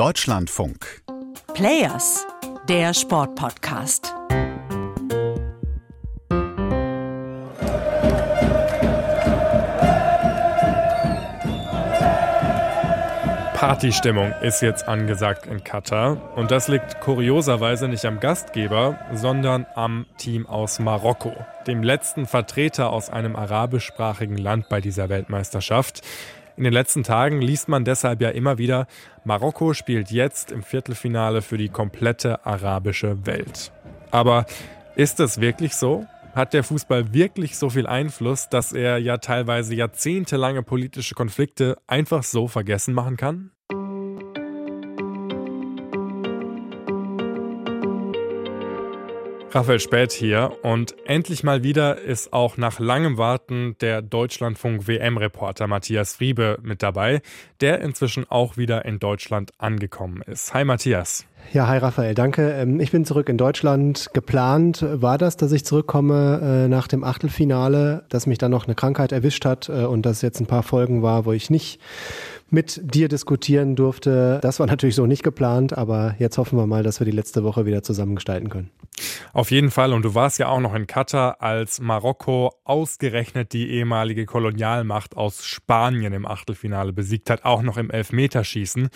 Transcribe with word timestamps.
Deutschlandfunk. 0.00 1.02
Players, 1.52 2.26
der 2.70 2.94
Sportpodcast. 2.94 4.14
Partystimmung 13.52 14.32
ist 14.40 14.62
jetzt 14.62 14.88
angesagt 14.88 15.44
in 15.44 15.62
Katar. 15.64 16.34
Und 16.34 16.50
das 16.50 16.68
liegt 16.68 17.02
kurioserweise 17.02 17.86
nicht 17.86 18.06
am 18.06 18.20
Gastgeber, 18.20 18.98
sondern 19.12 19.66
am 19.74 20.06
Team 20.16 20.46
aus 20.46 20.78
Marokko, 20.78 21.34
dem 21.66 21.82
letzten 21.82 22.24
Vertreter 22.24 22.88
aus 22.88 23.10
einem 23.10 23.36
arabischsprachigen 23.36 24.38
Land 24.38 24.70
bei 24.70 24.80
dieser 24.80 25.10
Weltmeisterschaft. 25.10 26.00
In 26.60 26.64
den 26.64 26.74
letzten 26.74 27.04
Tagen 27.04 27.40
liest 27.40 27.70
man 27.70 27.86
deshalb 27.86 28.20
ja 28.20 28.28
immer 28.28 28.58
wieder, 28.58 28.86
Marokko 29.24 29.72
spielt 29.72 30.10
jetzt 30.10 30.52
im 30.52 30.62
Viertelfinale 30.62 31.40
für 31.40 31.56
die 31.56 31.70
komplette 31.70 32.44
arabische 32.44 33.24
Welt. 33.24 33.72
Aber 34.10 34.44
ist 34.94 35.20
es 35.20 35.40
wirklich 35.40 35.74
so? 35.74 36.04
Hat 36.34 36.52
der 36.52 36.62
Fußball 36.62 37.14
wirklich 37.14 37.56
so 37.56 37.70
viel 37.70 37.86
Einfluss, 37.86 38.50
dass 38.50 38.74
er 38.74 38.98
ja 38.98 39.16
teilweise 39.16 39.74
jahrzehntelange 39.74 40.62
politische 40.62 41.14
Konflikte 41.14 41.78
einfach 41.86 42.24
so 42.24 42.46
vergessen 42.46 42.92
machen 42.92 43.16
kann? 43.16 43.52
Raphael 49.52 49.80
Spät 49.80 50.12
hier 50.12 50.52
und 50.62 50.94
endlich 51.06 51.42
mal 51.42 51.64
wieder 51.64 52.00
ist 52.00 52.32
auch 52.32 52.56
nach 52.56 52.78
langem 52.78 53.18
Warten 53.18 53.74
der 53.80 54.00
Deutschlandfunk 54.00 54.86
WM-Reporter 54.86 55.66
Matthias 55.66 56.14
Friebe 56.14 56.58
mit 56.62 56.84
dabei, 56.84 57.20
der 57.60 57.80
inzwischen 57.80 58.30
auch 58.30 58.56
wieder 58.56 58.84
in 58.84 59.00
Deutschland 59.00 59.50
angekommen 59.58 60.22
ist. 60.24 60.54
Hi 60.54 60.64
Matthias. 60.64 61.26
Ja, 61.52 61.66
hi 61.66 61.78
Raphael, 61.78 62.14
danke. 62.14 62.52
Ähm, 62.52 62.78
ich 62.78 62.92
bin 62.92 63.04
zurück 63.04 63.28
in 63.28 63.38
Deutschland. 63.38 64.10
Geplant 64.12 64.86
war 64.88 65.18
das, 65.18 65.36
dass 65.36 65.50
ich 65.50 65.64
zurückkomme 65.64 66.66
äh, 66.66 66.68
nach 66.68 66.86
dem 66.86 67.02
Achtelfinale, 67.02 68.04
dass 68.08 68.28
mich 68.28 68.38
dann 68.38 68.52
noch 68.52 68.66
eine 68.66 68.76
Krankheit 68.76 69.10
erwischt 69.10 69.44
hat 69.44 69.68
äh, 69.68 69.84
und 69.84 70.06
dass 70.06 70.22
jetzt 70.22 70.38
ein 70.38 70.46
paar 70.46 70.62
Folgen 70.62 71.02
war, 71.02 71.24
wo 71.24 71.32
ich 71.32 71.50
nicht 71.50 71.80
mit 72.50 72.80
dir 72.82 73.08
diskutieren 73.08 73.76
durfte. 73.76 74.38
Das 74.42 74.60
war 74.60 74.66
natürlich 74.66 74.94
so 74.94 75.06
nicht 75.06 75.22
geplant, 75.22 75.76
aber 75.76 76.14
jetzt 76.18 76.38
hoffen 76.38 76.58
wir 76.58 76.66
mal, 76.66 76.82
dass 76.82 77.00
wir 77.00 77.04
die 77.04 77.10
letzte 77.10 77.44
Woche 77.44 77.66
wieder 77.66 77.82
zusammen 77.82 78.14
gestalten 78.14 78.48
können. 78.48 78.70
Auf 79.32 79.50
jeden 79.50 79.70
Fall. 79.70 79.92
Und 79.92 80.04
du 80.04 80.14
warst 80.14 80.38
ja 80.38 80.48
auch 80.48 80.60
noch 80.60 80.74
in 80.74 80.86
Katar, 80.86 81.40
als 81.40 81.80
Marokko 81.80 82.52
ausgerechnet 82.64 83.52
die 83.52 83.70
ehemalige 83.70 84.26
Kolonialmacht 84.26 85.16
aus 85.16 85.44
Spanien 85.44 86.12
im 86.12 86.26
Achtelfinale 86.26 86.92
besiegt 86.92 87.30
hat, 87.30 87.44
auch 87.44 87.62
noch 87.62 87.76
im 87.76 87.90
Elfmeterschießen. 87.90 88.88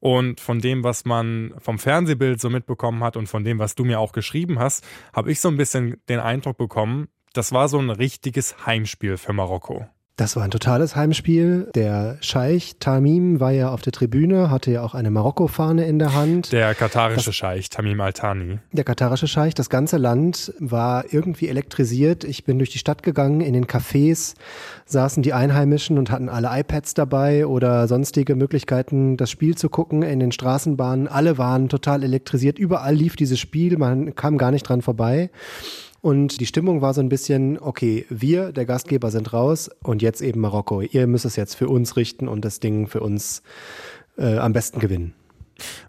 Und 0.00 0.40
von 0.40 0.60
dem, 0.60 0.84
was 0.84 1.06
man 1.06 1.54
vom 1.58 1.78
Fernsehbild 1.78 2.40
so 2.40 2.50
mitbekommen 2.50 3.02
hat 3.02 3.16
und 3.16 3.26
von 3.26 3.42
dem, 3.42 3.58
was 3.58 3.74
du 3.74 3.84
mir 3.84 4.00
auch 4.00 4.12
geschrieben 4.12 4.58
hast, 4.58 4.84
habe 5.14 5.32
ich 5.32 5.40
so 5.40 5.48
ein 5.48 5.56
bisschen 5.56 5.96
den 6.10 6.20
Eindruck 6.20 6.58
bekommen, 6.58 7.08
das 7.32 7.52
war 7.52 7.68
so 7.68 7.78
ein 7.78 7.90
richtiges 7.90 8.66
Heimspiel 8.66 9.16
für 9.16 9.32
Marokko. 9.32 9.86
Das 10.16 10.36
war 10.36 10.44
ein 10.44 10.52
totales 10.52 10.94
Heimspiel. 10.94 11.68
Der 11.74 12.18
Scheich 12.20 12.76
Tamim 12.78 13.40
war 13.40 13.50
ja 13.50 13.72
auf 13.72 13.82
der 13.82 13.92
Tribüne, 13.92 14.48
hatte 14.48 14.70
ja 14.70 14.82
auch 14.84 14.94
eine 14.94 15.10
Marokko-Fahne 15.10 15.86
in 15.86 15.98
der 15.98 16.14
Hand. 16.14 16.52
Der 16.52 16.72
katarische 16.76 17.30
das, 17.30 17.34
Scheich 17.34 17.68
Tamim 17.68 18.00
Al-Thani. 18.00 18.60
Der 18.70 18.84
katarische 18.84 19.26
Scheich. 19.26 19.54
Das 19.54 19.70
ganze 19.70 19.96
Land 19.96 20.54
war 20.60 21.12
irgendwie 21.12 21.48
elektrisiert. 21.48 22.22
Ich 22.22 22.44
bin 22.44 22.58
durch 22.58 22.70
die 22.70 22.78
Stadt 22.78 23.02
gegangen. 23.02 23.40
In 23.40 23.54
den 23.54 23.66
Cafés 23.66 24.34
saßen 24.86 25.24
die 25.24 25.32
Einheimischen 25.32 25.98
und 25.98 26.12
hatten 26.12 26.28
alle 26.28 26.48
iPads 26.60 26.94
dabei 26.94 27.44
oder 27.44 27.88
sonstige 27.88 28.36
Möglichkeiten, 28.36 29.16
das 29.16 29.32
Spiel 29.32 29.56
zu 29.56 29.68
gucken. 29.68 30.02
In 30.02 30.20
den 30.20 30.30
Straßenbahnen. 30.30 31.08
Alle 31.08 31.38
waren 31.38 31.68
total 31.68 32.04
elektrisiert. 32.04 32.56
Überall 32.56 32.94
lief 32.94 33.16
dieses 33.16 33.40
Spiel. 33.40 33.78
Man 33.78 34.14
kam 34.14 34.38
gar 34.38 34.52
nicht 34.52 34.62
dran 34.62 34.80
vorbei. 34.80 35.30
Und 36.04 36.38
die 36.38 36.44
Stimmung 36.44 36.82
war 36.82 36.92
so 36.92 37.00
ein 37.00 37.08
bisschen, 37.08 37.58
okay, 37.58 38.04
wir, 38.10 38.52
der 38.52 38.66
Gastgeber, 38.66 39.10
sind 39.10 39.32
raus 39.32 39.70
und 39.82 40.02
jetzt 40.02 40.20
eben 40.20 40.38
Marokko. 40.38 40.82
Ihr 40.82 41.06
müsst 41.06 41.24
es 41.24 41.34
jetzt 41.34 41.54
für 41.54 41.66
uns 41.68 41.96
richten 41.96 42.28
und 42.28 42.44
das 42.44 42.60
Ding 42.60 42.88
für 42.88 43.00
uns 43.00 43.42
äh, 44.18 44.36
am 44.36 44.52
besten 44.52 44.80
gewinnen. 44.80 45.14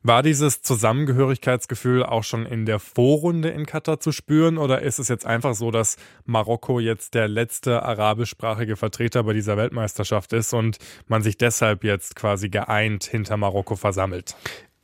War 0.03 0.23
dieses 0.23 0.61
Zusammengehörigkeitsgefühl 0.61 2.03
auch 2.03 2.23
schon 2.23 2.45
in 2.45 2.65
der 2.65 2.79
Vorrunde 2.79 3.49
in 3.49 3.65
Katar 3.65 3.99
zu 3.99 4.13
spüren 4.13 4.57
oder 4.57 4.81
ist 4.83 4.99
es 4.99 5.09
jetzt 5.09 5.25
einfach 5.25 5.53
so, 5.53 5.69
dass 5.69 5.97
Marokko 6.23 6.79
jetzt 6.79 7.13
der 7.13 7.27
letzte 7.27 7.83
arabischsprachige 7.83 8.77
Vertreter 8.77 9.23
bei 9.23 9.33
dieser 9.33 9.57
Weltmeisterschaft 9.57 10.31
ist 10.31 10.53
und 10.53 10.77
man 11.09 11.23
sich 11.23 11.37
deshalb 11.37 11.83
jetzt 11.83 12.15
quasi 12.15 12.47
geeint 12.47 13.03
hinter 13.03 13.35
Marokko 13.35 13.75
versammelt? 13.75 14.37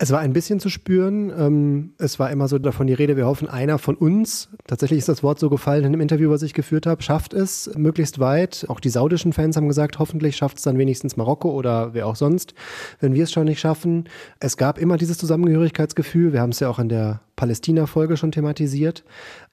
Es 0.03 0.09
war 0.09 0.19
ein 0.19 0.33
bisschen 0.33 0.59
zu 0.59 0.69
spüren. 0.69 1.31
Ähm, 1.37 1.93
es 1.99 2.17
war 2.17 2.31
immer 2.31 2.47
so 2.47 2.57
davon 2.57 2.87
die 2.87 2.93
Rede, 2.93 3.17
wir 3.17 3.27
hoffen, 3.27 3.47
einer 3.47 3.77
von 3.77 3.93
uns, 3.93 4.49
tatsächlich 4.65 4.97
ist 4.97 5.09
das 5.09 5.21
Wort 5.21 5.37
so 5.37 5.47
gefallen 5.47 5.83
in 5.83 5.91
dem 5.91 6.01
Interview, 6.01 6.31
was 6.31 6.41
ich 6.41 6.55
geführt 6.55 6.87
habe, 6.87 7.03
schafft 7.03 7.35
es 7.35 7.69
möglichst 7.75 8.17
weit. 8.17 8.65
Auch 8.67 8.79
die 8.79 8.89
saudischen 8.89 9.31
Fans 9.31 9.57
haben 9.57 9.67
gesagt, 9.67 9.99
hoffentlich 9.99 10.35
schafft 10.35 10.57
es 10.57 10.63
dann 10.63 10.79
wenigstens 10.79 11.17
Marokko 11.17 11.51
oder 11.51 11.93
wer 11.93 12.07
auch 12.07 12.15
sonst, 12.15 12.55
wenn 12.99 13.13
wir 13.13 13.25
es 13.25 13.31
schon 13.31 13.45
nicht 13.45 13.59
schaffen. 13.59 14.09
Es 14.39 14.57
gab 14.57 14.79
immer 14.79 14.97
dieses 14.97 15.19
Zusammengehörigkeitsgefühl. 15.19 16.33
Wir 16.33 16.41
haben 16.41 16.49
es 16.49 16.61
ja 16.61 16.69
auch 16.69 16.79
in 16.79 16.89
der 16.89 17.21
Palästina-Folge 17.35 18.17
schon 18.17 18.31
thematisiert. 18.31 19.03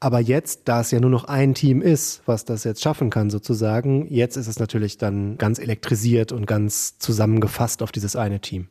Aber 0.00 0.18
jetzt, 0.18 0.62
da 0.64 0.80
es 0.80 0.90
ja 0.90 0.98
nur 0.98 1.10
noch 1.10 1.24
ein 1.24 1.52
Team 1.52 1.82
ist, 1.82 2.22
was 2.24 2.46
das 2.46 2.64
jetzt 2.64 2.82
schaffen 2.82 3.10
kann, 3.10 3.28
sozusagen, 3.28 4.06
jetzt 4.08 4.38
ist 4.38 4.46
es 4.46 4.58
natürlich 4.58 4.96
dann 4.96 5.36
ganz 5.36 5.58
elektrisiert 5.58 6.32
und 6.32 6.46
ganz 6.46 6.98
zusammengefasst 6.98 7.82
auf 7.82 7.92
dieses 7.92 8.16
eine 8.16 8.40
Team. 8.40 8.68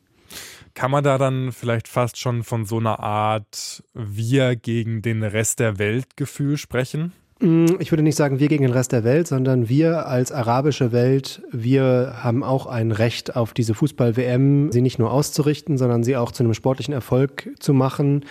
Kann 0.78 0.92
man 0.92 1.02
da 1.02 1.18
dann 1.18 1.50
vielleicht 1.50 1.88
fast 1.88 2.18
schon 2.18 2.44
von 2.44 2.64
so 2.64 2.78
einer 2.78 3.00
Art 3.00 3.82
Wir 3.94 4.54
gegen 4.54 5.02
den 5.02 5.24
Rest 5.24 5.58
der 5.58 5.80
Welt 5.80 6.16
Gefühl 6.16 6.56
sprechen? 6.56 7.12
Mm, 7.40 7.66
ich 7.80 7.90
würde 7.90 8.04
nicht 8.04 8.14
sagen 8.14 8.38
wir 8.38 8.46
gegen 8.46 8.62
den 8.62 8.72
Rest 8.72 8.92
der 8.92 9.02
Welt, 9.02 9.26
sondern 9.26 9.68
wir 9.68 10.06
als 10.06 10.30
arabische 10.30 10.92
Welt, 10.92 11.42
wir 11.50 12.18
haben 12.22 12.44
auch 12.44 12.66
ein 12.66 12.92
Recht 12.92 13.34
auf 13.34 13.54
diese 13.54 13.74
Fußball-WM, 13.74 14.70
sie 14.70 14.80
nicht 14.80 15.00
nur 15.00 15.10
auszurichten, 15.10 15.78
sondern 15.78 16.04
sie 16.04 16.16
auch 16.16 16.30
zu 16.30 16.44
einem 16.44 16.54
sportlichen 16.54 16.94
Erfolg 16.94 17.50
zu 17.58 17.74
machen. 17.74 18.24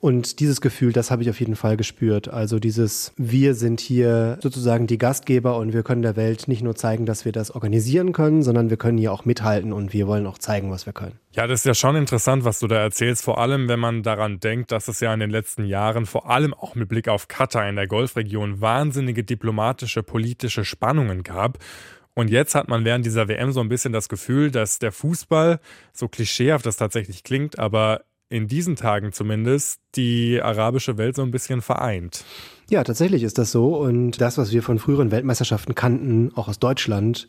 Und 0.00 0.40
dieses 0.40 0.62
Gefühl, 0.62 0.94
das 0.94 1.10
habe 1.10 1.22
ich 1.22 1.28
auf 1.28 1.38
jeden 1.40 1.56
Fall 1.56 1.76
gespürt. 1.76 2.28
Also 2.28 2.58
dieses, 2.58 3.12
wir 3.18 3.54
sind 3.54 3.80
hier 3.80 4.38
sozusagen 4.40 4.86
die 4.86 4.96
Gastgeber 4.96 5.58
und 5.58 5.74
wir 5.74 5.82
können 5.82 6.00
der 6.00 6.16
Welt 6.16 6.48
nicht 6.48 6.62
nur 6.62 6.74
zeigen, 6.74 7.04
dass 7.04 7.26
wir 7.26 7.32
das 7.32 7.50
organisieren 7.50 8.12
können, 8.12 8.42
sondern 8.42 8.70
wir 8.70 8.78
können 8.78 8.96
hier 8.96 9.12
auch 9.12 9.26
mithalten 9.26 9.74
und 9.74 9.92
wir 9.92 10.06
wollen 10.06 10.26
auch 10.26 10.38
zeigen, 10.38 10.70
was 10.70 10.86
wir 10.86 10.94
können. 10.94 11.18
Ja, 11.32 11.46
das 11.46 11.60
ist 11.60 11.66
ja 11.66 11.74
schon 11.74 11.96
interessant, 11.96 12.44
was 12.44 12.60
du 12.60 12.66
da 12.66 12.76
erzählst, 12.76 13.22
vor 13.22 13.38
allem 13.38 13.68
wenn 13.68 13.78
man 13.78 14.02
daran 14.02 14.40
denkt, 14.40 14.72
dass 14.72 14.88
es 14.88 15.00
ja 15.00 15.12
in 15.12 15.20
den 15.20 15.30
letzten 15.30 15.66
Jahren, 15.66 16.06
vor 16.06 16.30
allem 16.30 16.54
auch 16.54 16.74
mit 16.74 16.88
Blick 16.88 17.06
auf 17.08 17.28
Katar 17.28 17.68
in 17.68 17.76
der 17.76 17.86
Golfregion, 17.86 18.62
wahnsinnige 18.62 19.22
diplomatische, 19.22 20.02
politische 20.02 20.64
Spannungen 20.64 21.24
gab. 21.24 21.58
Und 22.14 22.30
jetzt 22.30 22.54
hat 22.54 22.68
man 22.68 22.86
während 22.86 23.04
dieser 23.04 23.28
WM 23.28 23.52
so 23.52 23.60
ein 23.60 23.68
bisschen 23.68 23.92
das 23.92 24.08
Gefühl, 24.08 24.50
dass 24.50 24.78
der 24.78 24.92
Fußball, 24.92 25.60
so 25.92 26.08
klischeehaft 26.08 26.64
das 26.64 26.78
tatsächlich 26.78 27.22
klingt, 27.22 27.58
aber 27.58 28.00
in 28.30 28.46
diesen 28.46 28.76
Tagen 28.76 29.12
zumindest 29.12 29.80
die 29.96 30.40
arabische 30.40 30.96
Welt 30.96 31.16
so 31.16 31.22
ein 31.22 31.32
bisschen 31.32 31.62
vereint. 31.62 32.24
Ja, 32.70 32.84
tatsächlich 32.84 33.24
ist 33.24 33.38
das 33.38 33.50
so. 33.50 33.76
Und 33.76 34.20
das, 34.20 34.38
was 34.38 34.52
wir 34.52 34.62
von 34.62 34.78
früheren 34.78 35.10
Weltmeisterschaften 35.10 35.74
kannten, 35.74 36.30
auch 36.36 36.46
aus 36.46 36.60
Deutschland, 36.60 37.26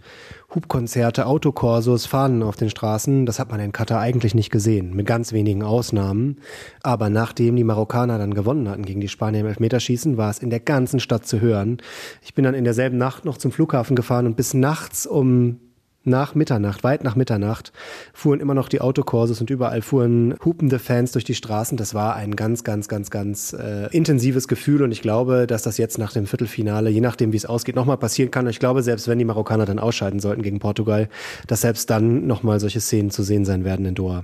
Hubkonzerte, 0.54 1.26
Autokorsos, 1.26 2.06
Fahnen 2.06 2.44
auf 2.44 2.56
den 2.56 2.70
Straßen, 2.70 3.26
das 3.26 3.40
hat 3.40 3.50
man 3.50 3.60
in 3.60 3.72
Katar 3.72 4.00
eigentlich 4.00 4.36
nicht 4.36 4.52
gesehen, 4.52 4.96
mit 4.96 5.08
ganz 5.08 5.34
wenigen 5.34 5.64
Ausnahmen. 5.64 6.38
Aber 6.84 7.10
nachdem 7.10 7.56
die 7.56 7.64
Marokkaner 7.64 8.20
dann 8.20 8.36
gewonnen 8.36 8.70
hatten 8.70 8.86
gegen 8.86 9.02
die 9.02 9.10
Spanier 9.10 9.40
im 9.40 9.48
Elfmeterschießen, 9.48 10.18
war 10.18 10.30
es 10.30 10.38
in 10.38 10.52
der 10.52 10.60
ganzen 10.60 11.00
Stadt 11.00 11.26
zu 11.26 11.42
hören. 11.42 11.78
Ich 12.22 12.36
bin 12.36 12.44
dann 12.46 12.54
in 12.54 12.64
derselben 12.64 13.00
Nacht 13.00 13.26
noch 13.26 13.38
zum 13.38 13.52
Flughafen 13.52 13.96
gefahren 13.96 14.28
und 14.28 14.38
bis 14.38 14.54
nachts 14.54 15.08
um 15.08 15.60
nach 16.04 16.36
Mitternacht, 16.36 16.84
weit 16.84 17.04
nach 17.04 17.16
Mitternacht, 17.16 17.72
fuhren 18.14 18.40
immer 18.40 18.54
noch 18.54 18.70
die 18.70 18.82
Autokurses 18.82 19.40
und 19.40 19.50
überall 19.50 19.82
fuhren 19.82 20.36
hupende 20.44 20.80
Fans 20.80 21.12
durch 21.12 21.24
die 21.24 21.36
Straßen. 21.36 21.78
Das 21.78 21.94
war 21.94 22.16
ein 22.16 22.36
ganz, 22.36 22.64
ganz, 22.64 22.88
ganz, 22.88 23.12
ganz 23.12 23.54
äh, 23.54 23.88
intensives 23.96 24.48
Gefühl 24.48 24.82
und 24.82 24.92
ich 24.92 25.02
glaube, 25.02 25.46
dass 25.48 25.64
das 25.64 25.78
jetzt 25.78 25.98
nach 25.98 26.14
dem 26.14 26.26
Viertelfinale, 26.26 26.90
je 26.90 27.02
nachdem 27.02 27.34
wie 27.34 27.38
es 27.38 27.46
ausgeht, 27.46 27.76
nochmal 27.76 27.98
passieren 27.98 28.32
kann. 28.32 28.48
Ich 28.48 28.60
glaube, 28.60 28.82
selbst 28.84 29.08
wenn 29.08 29.20
die 29.20 29.26
Marokkaner 29.26 29.66
dann 29.66 29.80
ausscheiden 29.80 30.20
sollten 30.20 30.42
gegen 30.42 30.60
Portugal, 30.60 31.10
dass 31.48 31.62
selbst 31.62 31.90
dann 31.90 32.26
nochmal 32.26 32.60
solche 32.60 32.82
Szenen 32.82 33.12
zu 33.12 33.24
sehen 33.24 33.46
sein 33.46 33.64
werden 33.64 33.86
in 33.86 33.96
Doha. 33.96 34.24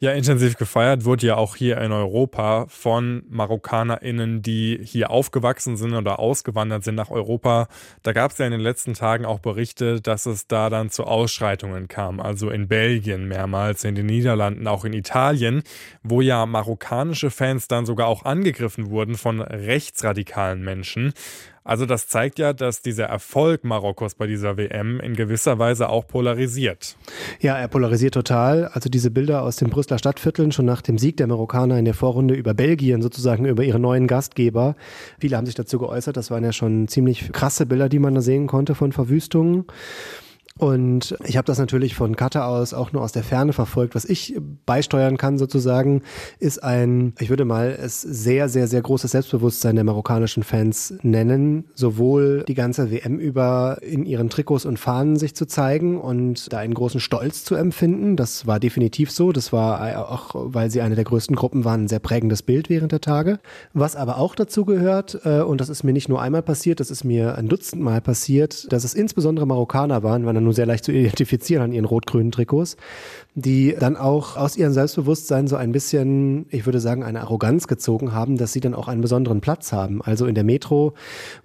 Ja, 0.00 0.10
intensiv 0.10 0.56
gefeiert 0.56 1.04
wurde 1.04 1.26
ja 1.28 1.36
auch 1.36 1.54
hier 1.56 1.78
in 1.78 1.92
Europa 1.92 2.66
von 2.68 3.22
MarokkanerInnen, 3.30 4.42
die 4.42 4.80
hier 4.82 5.10
aufgewachsen 5.10 5.76
sind 5.76 5.94
oder 5.94 6.18
ausgewandert 6.18 6.84
sind 6.84 6.96
nach 6.96 7.10
Europa. 7.10 7.68
Da 8.02 8.12
gab 8.12 8.32
es 8.32 8.38
ja 8.38 8.46
in 8.46 8.52
den 8.52 8.60
letzten 8.60 8.94
Tagen 8.94 9.24
auch 9.24 9.38
Berichte, 9.38 10.00
dass 10.00 10.26
es 10.26 10.48
da 10.48 10.68
dann 10.68 10.90
zu 10.90 11.04
Ausschreitungen 11.04 11.86
kam. 11.88 12.20
Also 12.20 12.50
in 12.50 12.66
Belgien 12.66 13.28
mehrmals, 13.28 13.84
in 13.84 13.94
den 13.94 14.06
Niederlanden, 14.06 14.66
auch 14.66 14.84
in 14.84 14.92
Italien, 14.92 15.62
wo 16.02 16.20
ja 16.20 16.44
marokkanische 16.44 17.30
Fans 17.30 17.68
dann 17.68 17.86
sogar 17.86 18.08
auch 18.08 18.24
angegriffen 18.24 18.90
wurden 18.90 19.14
von 19.14 19.40
rechtsradikalen 19.40 20.62
Menschen. 20.62 21.14
Also 21.64 21.86
das 21.86 22.08
zeigt 22.08 22.38
ja, 22.38 22.52
dass 22.52 22.82
dieser 22.82 23.06
Erfolg 23.06 23.64
Marokkos 23.64 24.14
bei 24.14 24.26
dieser 24.26 24.58
WM 24.58 25.00
in 25.00 25.14
gewisser 25.14 25.58
Weise 25.58 25.88
auch 25.88 26.06
polarisiert. 26.06 26.96
Ja, 27.40 27.56
er 27.56 27.68
polarisiert 27.68 28.12
total. 28.12 28.66
Also 28.68 28.90
diese 28.90 29.10
Bilder 29.10 29.42
aus 29.42 29.56
den 29.56 29.70
Brüsseler 29.70 29.98
Stadtvierteln 29.98 30.52
schon 30.52 30.66
nach 30.66 30.82
dem 30.82 30.98
Sieg 30.98 31.16
der 31.16 31.26
Marokkaner 31.26 31.78
in 31.78 31.86
der 31.86 31.94
Vorrunde 31.94 32.34
über 32.34 32.52
Belgien 32.52 33.00
sozusagen 33.00 33.46
über 33.46 33.64
ihre 33.64 33.78
neuen 33.78 34.06
Gastgeber. 34.06 34.76
Viele 35.18 35.38
haben 35.38 35.46
sich 35.46 35.54
dazu 35.54 35.78
geäußert. 35.78 36.18
Das 36.18 36.30
waren 36.30 36.44
ja 36.44 36.52
schon 36.52 36.86
ziemlich 36.86 37.32
krasse 37.32 37.64
Bilder, 37.64 37.88
die 37.88 37.98
man 37.98 38.14
da 38.14 38.20
sehen 38.20 38.46
konnte 38.46 38.74
von 38.74 38.92
Verwüstungen. 38.92 39.64
Und 40.64 41.14
ich 41.26 41.36
habe 41.36 41.44
das 41.44 41.58
natürlich 41.58 41.94
von 41.94 42.16
Katar 42.16 42.48
aus 42.48 42.72
auch 42.72 42.90
nur 42.90 43.02
aus 43.02 43.12
der 43.12 43.22
Ferne 43.22 43.52
verfolgt. 43.52 43.94
Was 43.94 44.06
ich 44.06 44.34
beisteuern 44.64 45.18
kann 45.18 45.36
sozusagen, 45.36 46.00
ist 46.38 46.62
ein, 46.64 47.12
ich 47.18 47.28
würde 47.28 47.44
mal 47.44 47.76
es 47.78 48.00
sehr, 48.00 48.48
sehr, 48.48 48.66
sehr 48.66 48.80
großes 48.80 49.10
Selbstbewusstsein 49.10 49.74
der 49.74 49.84
marokkanischen 49.84 50.42
Fans 50.42 50.94
nennen. 51.02 51.64
Sowohl 51.74 52.44
die 52.48 52.54
ganze 52.54 52.90
WM 52.90 53.18
über 53.18 53.76
in 53.82 54.06
ihren 54.06 54.30
Trikots 54.30 54.64
und 54.64 54.78
Fahnen 54.78 55.16
sich 55.16 55.36
zu 55.36 55.44
zeigen 55.44 56.00
und 56.00 56.50
da 56.50 56.60
einen 56.60 56.72
großen 56.72 56.98
Stolz 56.98 57.44
zu 57.44 57.56
empfinden. 57.56 58.16
Das 58.16 58.46
war 58.46 58.58
definitiv 58.58 59.10
so. 59.10 59.32
Das 59.32 59.52
war 59.52 60.10
auch, 60.10 60.34
weil 60.34 60.70
sie 60.70 60.80
eine 60.80 60.94
der 60.94 61.04
größten 61.04 61.36
Gruppen 61.36 61.66
waren, 61.66 61.82
ein 61.82 61.88
sehr 61.88 61.98
prägendes 61.98 62.42
Bild 62.42 62.70
während 62.70 62.90
der 62.90 63.02
Tage. 63.02 63.38
Was 63.74 63.96
aber 63.96 64.16
auch 64.16 64.34
dazu 64.34 64.64
gehört, 64.64 65.20
äh, 65.26 65.42
und 65.42 65.60
das 65.60 65.68
ist 65.68 65.84
mir 65.84 65.92
nicht 65.92 66.08
nur 66.08 66.22
einmal 66.22 66.42
passiert, 66.42 66.80
das 66.80 66.90
ist 66.90 67.04
mir 67.04 67.36
ein 67.36 67.48
Dutzend 67.48 67.82
Mal 67.82 68.00
passiert, 68.00 68.72
dass 68.72 68.84
es 68.84 68.94
insbesondere 68.94 69.46
Marokkaner 69.46 70.02
waren, 70.02 70.24
weil 70.24 70.32
nur 70.44 70.53
sehr 70.54 70.66
leicht 70.66 70.84
zu 70.84 70.92
identifizieren 70.92 71.62
an 71.62 71.72
ihren 71.72 71.84
rot-grünen 71.84 72.32
Trikots, 72.32 72.76
die 73.34 73.74
dann 73.78 73.96
auch 73.96 74.36
aus 74.36 74.56
ihrem 74.56 74.72
Selbstbewusstsein 74.72 75.46
so 75.46 75.56
ein 75.56 75.72
bisschen, 75.72 76.46
ich 76.50 76.66
würde 76.66 76.80
sagen, 76.80 77.02
eine 77.02 77.20
Arroganz 77.20 77.68
gezogen 77.68 78.12
haben, 78.12 78.36
dass 78.36 78.52
sie 78.52 78.60
dann 78.60 78.74
auch 78.74 78.88
einen 78.88 79.00
besonderen 79.00 79.40
Platz 79.40 79.72
haben. 79.72 80.00
Also 80.02 80.26
in 80.26 80.34
der 80.34 80.44
Metro 80.44 80.94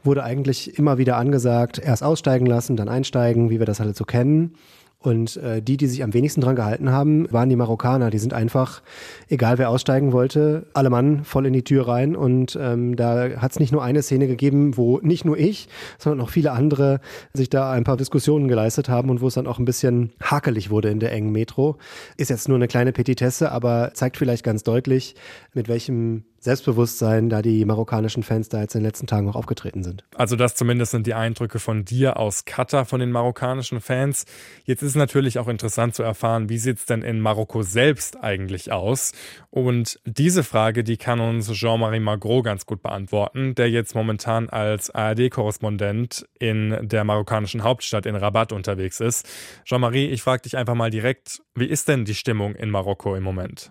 wurde 0.04 0.24
eigentlich 0.24 0.78
immer 0.78 0.98
wieder 0.98 1.18
angesagt, 1.18 1.80
erst 1.80 2.04
aussteigen 2.04 2.46
lassen, 2.46 2.78
dann 2.78 2.90
einsteigen, 2.90 3.50
wie 3.50 3.60
wir 3.60 3.66
das 3.66 3.82
alle 3.82 3.94
so 3.94 4.06
kennen. 4.06 4.54
Und 5.02 5.38
äh, 5.38 5.62
die, 5.62 5.78
die 5.78 5.88
sich 5.88 6.04
am 6.04 6.14
wenigsten 6.14 6.42
dran 6.42 6.58
gehalten 6.58 6.92
haben, 6.92 7.32
waren 7.32 7.48
die 7.48 7.56
Marokkaner. 7.56 8.10
Die 8.10 8.20
sind 8.20 8.34
einfach, 8.34 8.82
egal 9.30 9.58
wer 9.58 9.70
aussteigen 9.70 10.12
wollte, 10.12 10.66
alle 10.74 10.90
Mann 10.90 11.24
voll 11.24 11.46
in 11.46 11.54
die 11.54 11.64
Tür 11.64 11.88
rein. 11.88 12.18
Und 12.18 12.60
ähm, 12.62 12.98
da 12.98 13.30
hat 13.38 13.52
es 13.52 13.60
nicht 13.60 13.72
nur 13.72 13.82
eine 13.82 14.02
Szene 14.02 14.28
gegeben, 14.28 14.76
wo 14.76 15.00
nicht 15.00 15.24
nur 15.24 15.38
ich, 15.38 15.70
sondern 15.98 16.20
auch 16.20 16.30
viele 16.30 16.52
andere 16.52 17.00
sich 17.34 17.50
da 17.50 17.72
ein 17.72 17.86
paar 17.86 17.96
Diskussionen 17.96 18.50
geleistet 18.50 18.90
haben 18.90 19.10
und 19.10 19.22
wo 19.22 19.28
es 19.28 19.36
dann 19.36 19.48
auch 19.48 19.58
ein 19.58 19.66
bisschen 19.66 20.12
hakelig 20.22 20.70
wurde 20.70 20.90
in 20.90 21.00
der 21.00 21.14
engen 21.14 21.32
Metro. 21.32 21.78
Ist 22.18 22.30
jetzt 22.30 22.50
nur 22.50 22.58
eine 22.58 22.68
kleine 22.68 22.92
Petitesse, 22.92 23.54
aber 23.54 23.92
zeigt 23.94 24.18
vielleicht 24.18 24.44
ganz 24.44 24.64
deutlich, 24.64 25.16
mit 25.54 25.70
welchem 25.70 26.26
Selbstbewusstsein 26.40 27.30
da 27.30 27.42
die 27.42 27.66
marokkanischen 27.66 28.24
Fans 28.24 28.50
da 28.50 28.62
jetzt 28.62 28.76
in 28.76 28.82
den 28.82 28.86
letzten 28.86 29.08
Tagen 29.08 29.30
auch 29.30 29.36
aufgetreten 29.36 29.84
sind. 29.84 30.04
Also 30.16 30.36
das 30.36 30.56
zumindest 30.56 30.92
sind 30.92 31.06
die 31.06 31.14
Eindrücke 31.14 31.60
von 31.60 31.86
dir 31.86 32.18
aus 32.18 32.46
Katar, 32.46 32.86
von 32.86 33.00
den 33.00 33.12
marokkanischen 33.12 33.82
Fans. 33.82 34.26
Jetzt 34.64 34.82
ist 34.82 34.96
natürlich 34.96 35.40
auch 35.40 35.48
interessant 35.48 35.96
zu 35.96 36.04
erfahren, 36.04 36.50
wie 36.50 36.58
sieht 36.58 36.78
es 36.78 36.86
denn 36.86 37.02
in 37.02 37.20
Marokko 37.20 37.64
selbst 37.64 38.24
eigentlich 38.24 38.72
aus? 38.72 39.12
Und 39.50 40.00
diese 40.06 40.44
Frage, 40.44 40.84
die 40.84 40.98
kann 40.98 41.20
uns 41.20 41.52
Jean-Marie 41.52 42.00
Magro 42.00 42.42
ganz 42.42 42.66
gut 42.66 42.82
beantworten, 42.82 43.56
der 43.56 43.70
jetzt 43.70 43.96
momentan 43.96 44.50
als 44.50 44.90
ARD-Korrespondent 44.90 46.28
in 46.40 46.78
der 46.82 47.04
marokkanischen 47.04 47.64
Hauptstadt 47.64 48.06
in 48.06 48.16
Rabat 48.16 48.52
unterwegs 48.52 49.00
ist. 49.00 49.28
Jean-Marie, 49.66 50.08
ich 50.08 50.22
frage 50.22 50.44
dich 50.44 50.58
einfach 50.58 50.76
mal 50.76 50.90
direkt, 50.90 51.42
wie 51.56 51.66
ist 51.66 51.88
denn 51.88 52.06
die 52.06 52.16
Stimmung 52.16 52.56
in 52.56 52.70
Marokko 52.70 53.16
im 53.16 53.24
Moment? 53.24 53.70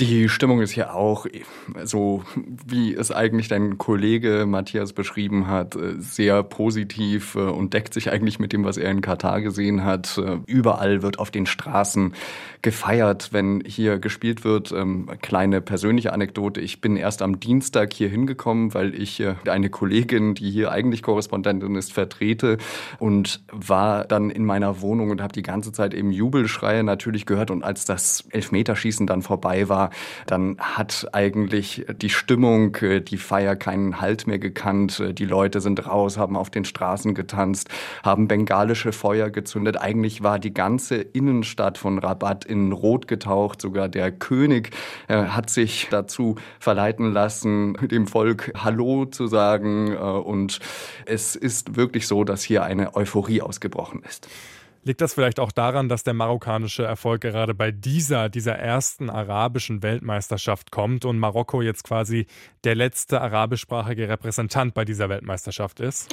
Die 0.00 0.28
Stimmung 0.30 0.62
ist 0.62 0.74
ja 0.74 0.94
auch, 0.94 1.26
so 1.84 2.24
wie 2.66 2.94
es 2.94 3.12
eigentlich 3.12 3.48
dein 3.48 3.76
Kollege 3.76 4.46
Matthias 4.46 4.94
beschrieben 4.94 5.48
hat, 5.48 5.76
äh, 5.76 5.94
sehr 5.98 6.42
positiv 6.42 7.34
äh, 7.34 7.40
und 7.40 7.74
deckt 7.74 7.92
sich 7.92 8.10
eigentlich 8.10 8.38
mit 8.38 8.52
dem, 8.52 8.64
was 8.64 8.78
er 8.78 8.90
in 8.90 9.02
Katar 9.02 9.42
gesehen 9.42 9.84
hat. 9.84 10.16
Äh, 10.16 10.38
überall 10.46 11.02
wird 11.02 11.18
auf 11.18 11.30
den 11.30 11.44
Straßen 11.44 12.14
gefeiert, 12.62 13.32
wenn 13.32 13.62
hier 13.66 13.98
gespielt 13.98 14.44
wird. 14.44 14.72
Ähm, 14.72 15.10
kleine 15.20 15.60
persönliche 15.60 16.12
Anekdote. 16.12 16.60
Ich 16.60 16.80
bin 16.80 16.96
erst 16.96 17.20
am 17.20 17.38
Dienstag 17.38 17.92
hier 17.92 18.08
hingekommen, 18.08 18.72
weil 18.74 18.94
ich 18.94 19.22
eine 19.46 19.68
Kollegin, 19.68 20.34
die 20.34 20.50
hier 20.50 20.72
eigentlich 20.72 21.02
Korrespondentin 21.02 21.74
ist, 21.76 21.92
vertrete 21.92 22.58
und 22.98 23.42
war 23.52 24.04
dann 24.04 24.30
in 24.30 24.44
meiner 24.44 24.80
Wohnung 24.80 25.10
und 25.10 25.20
habe 25.20 25.32
die 25.32 25.42
ganze 25.42 25.72
Zeit 25.72 25.92
eben 25.92 26.12
Jubelschreie 26.12 26.82
natürlich 26.82 27.26
gehört. 27.26 27.50
Und 27.50 27.62
als 27.62 27.84
das 27.84 28.24
Elfmeterschießen 28.30 29.06
dann 29.06 29.22
vorbei 29.22 29.68
war, 29.68 29.81
dann 30.26 30.56
hat 30.58 31.08
eigentlich 31.12 31.84
die 31.96 32.10
Stimmung, 32.10 32.74
äh, 32.76 33.00
die 33.00 33.16
Feier 33.16 33.56
keinen 33.56 34.00
Halt 34.00 34.26
mehr 34.26 34.38
gekannt. 34.38 35.00
Äh, 35.00 35.14
die 35.14 35.24
Leute 35.24 35.60
sind 35.60 35.86
raus, 35.86 36.18
haben 36.18 36.36
auf 36.36 36.50
den 36.50 36.64
Straßen 36.64 37.14
getanzt, 37.14 37.68
haben 38.02 38.28
bengalische 38.28 38.92
Feuer 38.92 39.30
gezündet. 39.30 39.80
Eigentlich 39.80 40.22
war 40.22 40.38
die 40.38 40.54
ganze 40.54 40.96
Innenstadt 40.96 41.78
von 41.78 41.98
Rabat 41.98 42.44
in 42.44 42.72
Rot 42.72 43.08
getaucht. 43.08 43.60
Sogar 43.60 43.88
der 43.88 44.12
König 44.12 44.70
äh, 45.08 45.24
hat 45.24 45.50
sich 45.50 45.88
dazu 45.90 46.36
verleiten 46.60 47.12
lassen, 47.12 47.74
dem 47.90 48.06
Volk 48.06 48.52
Hallo 48.56 49.06
zu 49.06 49.26
sagen. 49.26 49.96
Und 49.96 50.60
es 51.06 51.36
ist 51.36 51.76
wirklich 51.76 52.06
so, 52.06 52.24
dass 52.24 52.42
hier 52.42 52.64
eine 52.64 52.94
Euphorie 52.94 53.42
ausgebrochen 53.42 54.02
ist. 54.06 54.28
Liegt 54.84 55.00
das 55.00 55.14
vielleicht 55.14 55.38
auch 55.38 55.52
daran, 55.52 55.88
dass 55.88 56.02
der 56.02 56.14
marokkanische 56.14 56.82
Erfolg 56.82 57.20
gerade 57.20 57.54
bei 57.54 57.70
dieser, 57.70 58.28
dieser 58.28 58.58
ersten 58.58 59.10
arabischen 59.10 59.82
Weltmeisterschaft 59.82 60.72
kommt 60.72 61.04
und 61.04 61.20
Marokko 61.20 61.62
jetzt 61.62 61.84
quasi 61.84 62.26
der 62.64 62.74
letzte 62.74 63.20
arabischsprachige 63.20 64.08
Repräsentant 64.08 64.74
bei 64.74 64.84
dieser 64.84 65.08
Weltmeisterschaft 65.08 65.78
ist? 65.78 66.12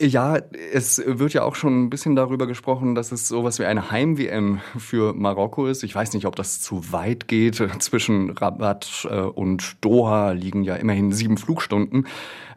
Ja, 0.00 0.38
es 0.72 1.00
wird 1.06 1.34
ja 1.34 1.42
auch 1.42 1.54
schon 1.54 1.84
ein 1.84 1.90
bisschen 1.90 2.16
darüber 2.16 2.46
gesprochen, 2.46 2.94
dass 2.94 3.12
es 3.12 3.28
sowas 3.28 3.58
wie 3.58 3.64
eine 3.64 3.90
Heim-WM 3.90 4.60
für 4.78 5.12
Marokko 5.12 5.66
ist. 5.66 5.84
Ich 5.84 5.94
weiß 5.94 6.14
nicht, 6.14 6.26
ob 6.26 6.34
das 6.36 6.60
zu 6.60 6.90
weit 6.90 7.28
geht. 7.28 7.56
Zwischen 7.78 8.30
Rabat 8.30 9.06
äh, 9.08 9.20
und 9.20 9.76
Doha 9.84 10.32
liegen 10.32 10.64
ja 10.64 10.74
immerhin 10.74 11.12
sieben 11.12 11.36
Flugstunden 11.36 12.06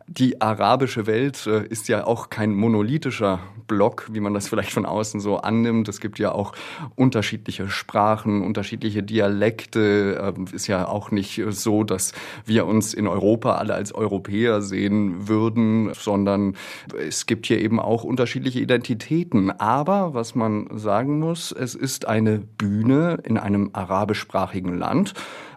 die 0.07 0.41
arabische 0.41 1.05
Welt 1.05 1.45
äh, 1.47 1.65
ist 1.67 1.89
ja 1.89 2.07
auch 2.07 2.29
kein 2.29 2.55
monolithischer 2.55 3.39
Block, 3.67 4.07
wie 4.11 4.21
man 4.21 4.33
das 4.33 4.47
vielleicht 4.49 4.71
von 4.71 4.85
außen 4.85 5.19
so 5.19 5.37
annimmt. 5.37 5.89
Es 5.89 5.99
gibt 5.99 6.17
ja 6.17 6.31
auch 6.31 6.53
unterschiedliche 6.95 7.69
Sprachen, 7.69 8.41
unterschiedliche 8.41 9.03
Dialekte. 9.03 10.33
Ähm, 10.37 10.45
ist 10.51 10.67
ja 10.67 10.87
auch 10.87 11.11
nicht 11.11 11.41
so, 11.49 11.83
dass 11.83 12.13
wir 12.45 12.65
uns 12.65 12.93
in 12.93 13.05
Europa 13.07 13.55
alle 13.55 13.73
als 13.73 13.93
Europäer 13.93 14.61
sehen 14.61 15.27
würden, 15.27 15.93
sondern 15.93 16.55
es 16.97 17.25
gibt 17.25 17.45
hier 17.45 17.59
eben 17.59 17.79
auch 17.79 18.05
unterschiedliche 18.05 18.59
Identitäten. 18.59 19.51
Aber 19.51 20.13
was 20.13 20.35
man 20.35 20.69
sagen 20.77 21.19
muss, 21.19 21.51
es 21.51 21.75
ist 21.75 22.07
eine 22.07 22.39
Bühne 22.39 23.19
in 23.23 23.37
einem 23.37 23.71
arabischsprachigen 23.73 24.77
Land. 24.77 25.13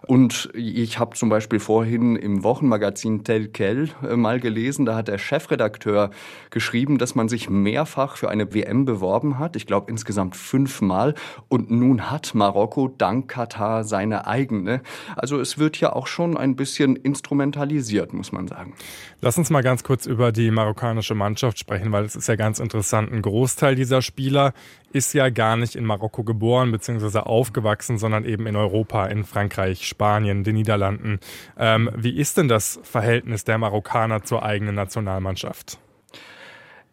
Und 0.07 0.49
ich 0.53 0.97
habe 0.97 1.15
zum 1.15 1.29
Beispiel 1.29 1.59
vorhin 1.59 2.15
im 2.15 2.43
Wochenmagazin 2.43 3.23
Tel 3.23 3.49
Quel 3.49 3.89
äh, 4.03 4.15
mal 4.15 4.39
gelesen, 4.39 4.85
da 4.85 4.95
hat 4.95 5.07
der 5.07 5.19
Chefredakteur 5.19 6.09
geschrieben, 6.49 6.97
dass 6.97 7.13
man 7.13 7.29
sich 7.29 7.49
mehrfach 7.49 8.17
für 8.17 8.29
eine 8.29 8.53
WM 8.53 8.85
beworben 8.85 9.37
hat. 9.37 9.55
Ich 9.55 9.67
glaube 9.67 9.91
insgesamt 9.91 10.35
fünfmal. 10.35 11.13
Und 11.49 11.69
nun 11.69 12.09
hat 12.09 12.33
Marokko 12.33 12.87
dank 12.87 13.29
Katar 13.29 13.83
seine 13.83 14.25
eigene. 14.25 14.81
Also 15.15 15.39
es 15.39 15.59
wird 15.59 15.79
ja 15.79 15.93
auch 15.93 16.07
schon 16.07 16.35
ein 16.35 16.55
bisschen 16.55 16.95
instrumentalisiert, 16.95 18.13
muss 18.13 18.31
man 18.31 18.47
sagen. 18.47 18.73
Lass 19.21 19.37
uns 19.37 19.51
mal 19.51 19.61
ganz 19.61 19.83
kurz 19.83 20.07
über 20.07 20.31
die 20.31 20.49
marokkanische 20.49 21.13
Mannschaft 21.13 21.59
sprechen, 21.59 21.91
weil 21.91 22.05
es 22.05 22.15
ist 22.15 22.27
ja 22.27 22.35
ganz 22.35 22.59
interessant. 22.59 23.11
Ein 23.11 23.21
Großteil 23.21 23.75
dieser 23.75 24.01
Spieler 24.01 24.53
ist 24.93 25.13
ja 25.13 25.29
gar 25.29 25.57
nicht 25.57 25.75
in 25.75 25.85
Marokko 25.85 26.23
geboren 26.23 26.71
bzw. 26.71 27.19
aufgewachsen, 27.19 27.97
sondern 27.97 28.25
eben 28.25 28.47
in 28.47 28.55
Europa, 28.55 29.05
in 29.07 29.23
Frankreich, 29.23 29.87
Spanien, 29.87 30.43
den 30.43 30.55
Niederlanden. 30.55 31.19
Ähm, 31.57 31.89
wie 31.95 32.17
ist 32.17 32.37
denn 32.37 32.47
das 32.47 32.79
Verhältnis 32.83 33.43
der 33.43 33.57
Marokkaner 33.57 34.23
zur 34.23 34.43
eigenen 34.43 34.75
Nationalmannschaft? 34.75 35.79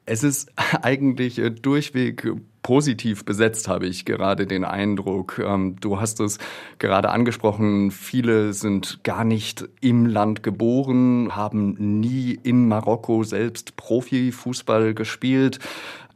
Es 0.07 0.23
ist 0.23 0.50
eigentlich 0.83 1.38
äh, 1.38 1.50
durchweg 1.50 2.28
positiv 2.68 3.25
besetzt, 3.25 3.66
habe 3.66 3.87
ich 3.87 4.04
gerade 4.04 4.46
den 4.46 4.62
Eindruck. 4.62 5.38
Ähm, 5.42 5.76
du 5.80 5.98
hast 6.02 6.20
es 6.20 6.37
gerade 6.78 7.08
angesprochen, 7.08 7.90
viele 7.90 8.52
sind 8.52 9.02
gar 9.04 9.25
nicht 9.25 9.66
im 9.80 10.04
Land 10.04 10.42
geboren, 10.42 11.34
haben 11.34 11.76
nie 11.78 12.38
in 12.42 12.68
Marokko 12.68 13.22
selbst 13.22 13.76
Profifußball 13.76 14.92
gespielt, 14.92 15.60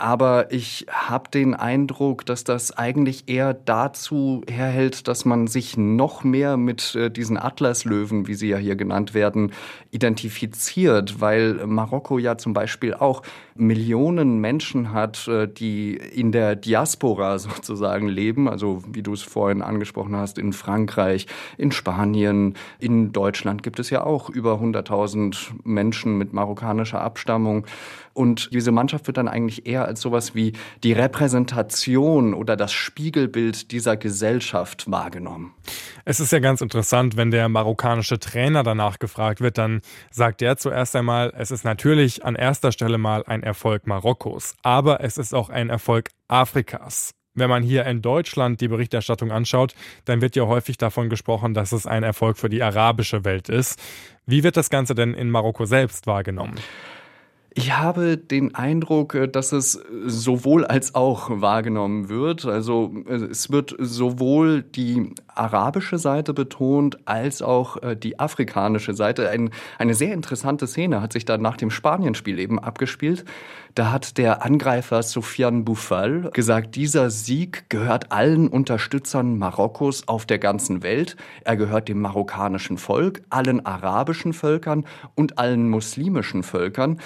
aber 0.03 0.51
ich 0.51 0.87
habe 0.91 1.31
den 1.31 1.55
Eindruck, 1.55 2.27
dass 2.27 2.43
das 2.43 2.77
eigentlich 2.77 3.29
eher 3.29 3.55
dazu 3.55 4.43
herhält, 4.51 5.07
dass 5.07 5.25
man 5.25 5.47
sich 5.47 5.77
noch 5.77 6.25
mehr 6.25 6.57
mit 6.57 6.97
äh, 6.97 7.09
diesen 7.09 7.39
Atlaslöwen, 7.39 8.27
wie 8.27 8.35
sie 8.35 8.49
ja 8.49 8.57
hier 8.57 8.75
genannt 8.75 9.15
werden, 9.15 9.53
identifiziert, 9.93 11.21
weil 11.21 11.65
Marokko 11.67 12.19
ja 12.19 12.37
zum 12.37 12.53
Beispiel 12.53 12.95
auch 12.95 13.23
Millionen 13.55 14.41
Menschen 14.41 14.93
hat, 14.93 15.29
äh, 15.29 15.47
die 15.47 15.95
in 15.95 16.33
der 16.33 16.42
der 16.43 16.57
Diaspora 16.57 17.39
sozusagen 17.39 18.09
leben, 18.09 18.49
also 18.49 18.83
wie 18.91 19.03
du 19.03 19.13
es 19.13 19.23
vorhin 19.23 19.63
angesprochen 19.63 20.17
hast, 20.17 20.39
in 20.39 20.53
Frankreich, 20.53 21.27
in 21.57 21.71
Spanien, 21.71 22.55
in 22.79 23.13
Deutschland 23.13 23.63
gibt 23.63 23.79
es 23.79 23.91
ja 23.91 24.05
auch 24.05 24.29
über 24.29 24.55
100.000 24.55 25.53
Menschen 25.63 26.19
mit 26.19 26.33
marokkanischer 26.33 27.01
Abstammung. 27.01 27.67
Und 28.15 28.53
diese 28.53 28.73
Mannschaft 28.73 29.07
wird 29.07 29.17
dann 29.17 29.29
eigentlich 29.29 29.67
eher 29.67 29.85
als 29.85 30.01
sowas 30.01 30.35
wie 30.35 30.53
die 30.83 30.93
Repräsentation 30.93 32.35
oder 32.35 32.57
das 32.57 32.73
Spiegelbild 32.73 33.71
dieser 33.73 33.97
Gesellschaft 33.97 34.91
wahrgenommen. 34.91 35.55
Es 36.05 36.21
ist 36.21 36.33
ja 36.33 36.41
ganz 36.41 36.61
interessant, 36.61 37.17
wenn 37.17 37.31
der 37.31 37.49
marokkanische 37.49 38.19
Trainer 38.19 38.63
danach 38.63 38.99
gefragt 38.99 39.41
wird, 39.41 39.59
dann 39.59 39.81
sagt 40.11 40.43
er 40.43 40.57
zuerst 40.57 40.97
einmal, 40.97 41.33
es 41.37 41.51
ist 41.51 41.65
natürlich 41.65 42.25
an 42.25 42.35
erster 42.35 42.73
Stelle 42.73 42.99
mal 42.99 43.25
ein 43.27 43.43
Erfolg 43.43 43.87
Marokkos, 43.87 44.55
aber 44.63 45.03
es 45.03 45.19
ist 45.19 45.35
auch 45.35 45.49
ein 45.49 45.71
Erfolg 45.71 46.11
Afrikas. 46.29 47.15
Wenn 47.35 47.49
man 47.49 47.63
hier 47.63 47.87
in 47.87 48.03
Deutschland 48.03 48.61
die 48.61 48.69
Berichterstattung 48.69 49.33
anschaut, 49.33 49.75
dann 50.05 50.21
wird 50.21 50.37
ja 50.37 50.47
häufig 50.47 50.77
davon 50.77 51.09
gesprochen, 51.09 51.55
dass 51.55 51.73
es 51.73 51.87
ein 51.87 52.03
Erfolg 52.03 52.37
für 52.37 52.51
die 52.51 52.63
arabische 52.63 53.25
Welt 53.25 53.49
ist. 53.49 53.81
Wie 54.27 54.43
wird 54.45 54.59
das 54.59 54.69
Ganze 54.69 54.95
denn 54.95 55.15
in 55.15 55.31
Marokko 55.31 55.65
selbst 55.65 56.07
wahrgenommen? 56.07 56.57
Ich 57.55 57.77
habe 57.77 58.17
den 58.17 58.55
Eindruck, 58.55 59.15
äh, 59.15 59.29
dass 59.29 59.53
es 59.53 59.79
sowohl 60.07 60.65
als 60.65 60.95
auch 60.95 61.29
wahrgenommen 61.41 62.09
wird. 62.09 62.47
Also 62.47 62.93
äh, 63.07 63.15
es 63.15 63.51
wird 63.51 63.75
sowohl 63.79 64.63
die 64.63 65.15
arabische 65.35 65.99
Seite 65.99 66.33
betont 66.35 66.99
als 67.07 67.43
auch 67.43 67.83
äh, 67.83 67.97
die 67.97 68.19
afrikanische 68.19 68.95
Seite. 68.95 69.29
Ein, 69.29 69.51
eine 69.79 69.95
sehr 69.95 70.15
interessante 70.15 70.67
Szene 70.67 71.03
hat 71.03 71.13
sich 71.13 71.25
dann 71.25 71.43
nach 71.43 71.57
dem 71.57 71.71
Spanienspiel 71.71 72.39
eben 72.39 72.59
abgespielt. 72.59 73.25
Da 73.75 73.91
hat 73.91 74.19
der 74.19 74.45
Angreifer 74.45 75.03
Sofiane 75.03 75.63
Boufal 75.63 76.31
gesagt, 76.35 76.77
dieser 76.77 77.09
Sieg 77.09 77.71
gehört 77.71 78.13
allen 78.13 78.49
Unterstützern 78.49 79.39
Marokkos 79.39 80.09
auf 80.09 80.27
der 80.27 80.39
ganzen 80.39 80.83
Welt. 80.83 81.17
Er 81.45 81.57
gehört 81.57 81.89
dem 81.89 82.03
marokkanischen 82.03 82.77
Volk, 82.77 83.23
allen 83.31 83.65
arabischen 83.65 84.35
Völkern 84.35 84.85
und 85.15 85.39
allen 85.39 85.71
muslimischen 85.71 86.43
Völkern. 86.43 87.01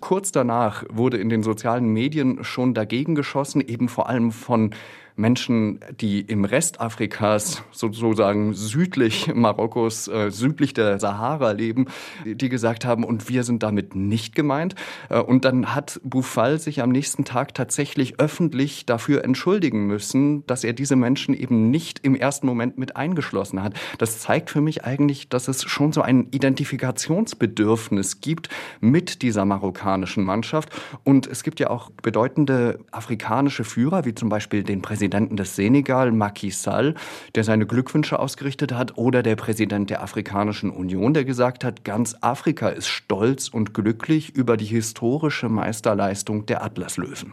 Kurz 0.00 0.32
danach 0.32 0.84
wurde 0.90 1.16
in 1.16 1.28
den 1.28 1.42
sozialen 1.42 1.86
Medien 1.86 2.44
schon 2.44 2.74
dagegen 2.74 3.14
geschossen, 3.14 3.60
eben 3.60 3.88
vor 3.88 4.08
allem 4.08 4.30
von 4.30 4.74
Menschen, 5.16 5.80
die 6.00 6.20
im 6.20 6.44
Rest 6.44 6.80
Afrikas, 6.80 7.62
sozusagen 7.70 8.54
südlich 8.54 9.32
Marokkos, 9.34 10.08
äh, 10.08 10.30
südlich 10.30 10.74
der 10.74 10.98
Sahara 10.98 11.52
leben, 11.52 11.86
die 12.24 12.48
gesagt 12.48 12.84
haben, 12.84 13.04
und 13.04 13.28
wir 13.28 13.44
sind 13.44 13.62
damit 13.62 13.94
nicht 13.94 14.34
gemeint. 14.34 14.74
Äh, 15.08 15.20
und 15.20 15.44
dann 15.44 15.74
hat 15.74 16.00
Boufal 16.02 16.58
sich 16.58 16.82
am 16.82 16.90
nächsten 16.90 17.24
Tag 17.24 17.54
tatsächlich 17.54 18.18
öffentlich 18.20 18.86
dafür 18.86 19.24
entschuldigen 19.24 19.86
müssen, 19.86 20.46
dass 20.46 20.64
er 20.64 20.72
diese 20.72 20.96
Menschen 20.96 21.34
eben 21.34 21.70
nicht 21.70 22.00
im 22.02 22.14
ersten 22.14 22.46
Moment 22.46 22.78
mit 22.78 22.96
eingeschlossen 22.96 23.62
hat. 23.62 23.74
Das 23.98 24.20
zeigt 24.20 24.50
für 24.50 24.60
mich 24.60 24.84
eigentlich, 24.84 25.28
dass 25.28 25.48
es 25.48 25.62
schon 25.64 25.92
so 25.92 26.02
ein 26.02 26.28
Identifikationsbedürfnis 26.30 28.20
gibt 28.20 28.48
mit 28.80 29.22
dieser 29.22 29.44
marokkanischen 29.44 30.24
Mannschaft. 30.24 30.70
Und 31.04 31.26
es 31.26 31.42
gibt 31.42 31.60
ja 31.60 31.70
auch 31.70 31.90
bedeutende 32.02 32.80
afrikanische 32.90 33.64
Führer, 33.64 34.04
wie 34.04 34.14
zum 34.14 34.28
Beispiel 34.28 34.62
den 34.62 34.80
Präsidenten 34.82 35.01
Präsidenten 35.02 35.36
des 35.36 35.56
Senegal, 35.56 36.12
Macky 36.12 36.52
Sall, 36.52 36.94
der 37.34 37.42
seine 37.42 37.66
Glückwünsche 37.66 38.20
ausgerichtet 38.20 38.72
hat, 38.72 38.96
oder 38.96 39.24
der 39.24 39.34
Präsident 39.34 39.90
der 39.90 40.00
Afrikanischen 40.00 40.70
Union, 40.70 41.12
der 41.12 41.24
gesagt 41.24 41.64
hat, 41.64 41.82
ganz 41.82 42.14
Afrika 42.20 42.68
ist 42.68 42.86
stolz 42.86 43.48
und 43.48 43.74
glücklich 43.74 44.36
über 44.36 44.56
die 44.56 44.64
historische 44.64 45.48
Meisterleistung 45.48 46.46
der 46.46 46.62
Atlaslöwen. 46.62 47.32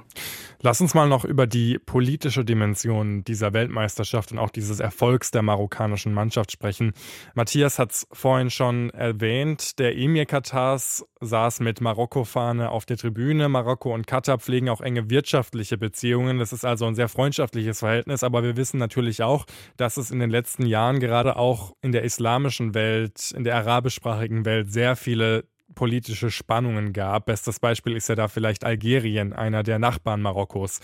Lass 0.62 0.82
uns 0.82 0.96
mal 0.96 1.08
noch 1.08 1.26
über 1.26 1.48
die 1.48 1.78
politische 1.78 2.44
Dimension 2.44 3.24
dieser 3.24 3.54
Weltmeisterschaft 3.54 4.32
und 4.32 4.40
auch 4.40 4.50
dieses 4.50 4.80
Erfolgs 4.80 5.30
der 5.30 5.44
marokkanischen 5.44 6.14
Mannschaft 6.14 6.52
sprechen. 6.52 6.94
Matthias 7.36 7.78
hat 7.78 7.92
es 7.92 8.08
vorhin 8.12 8.50
schon 8.50 8.90
erwähnt. 8.90 9.78
Der 9.80 9.96
Emir 9.96 10.26
Katars 10.26 11.06
saß 11.22 11.60
mit 11.60 11.82
Marokko-Fahne 11.82 12.70
auf 12.72 12.86
der 12.86 12.98
Tribüne. 12.98 13.50
Marokko 13.50 13.94
und 13.94 14.08
Katar 14.08 14.40
pflegen 14.40 14.70
auch 14.70 14.82
enge 14.82 15.10
wirtschaftliche 15.10 15.78
Beziehungen. 15.78 16.40
Das 16.40 16.54
ist 16.54 16.66
also 16.66 16.86
ein 16.86 16.96
sehr 16.96 17.10
freundschaftliches 17.10 17.80
Verhältnis. 17.80 18.24
Aber 18.24 18.44
wir 18.44 18.56
wissen 18.58 18.78
natürlich 18.78 19.22
auch, 19.24 19.46
dass 19.78 19.98
es 19.98 20.12
in 20.12 20.20
den 20.20 20.30
letzten 20.30 20.66
Jahren 20.66 21.00
gerade 21.00 21.36
auch 21.36 21.74
in 21.82 21.92
der 21.92 22.04
islamischen 22.04 22.74
Welt, 22.74 23.32
in 23.36 23.44
der 23.44 23.56
arabischsprachigen 23.56 24.46
Welt 24.46 24.72
sehr 24.72 24.96
viele 24.96 25.46
politische 25.76 26.32
Spannungen 26.32 26.94
gab. 26.94 27.26
Bestes 27.26 27.60
Beispiel 27.60 27.96
ist 27.96 28.10
ja 28.10 28.16
da 28.16 28.28
vielleicht 28.28 28.66
Algerien, 28.66 29.34
einer 29.34 29.64
der 29.64 29.80
Nachbarn 29.80 30.22
Marokkos 30.22 30.80